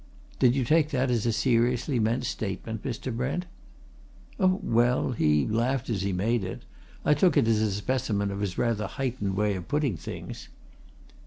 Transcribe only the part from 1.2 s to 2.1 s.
a seriously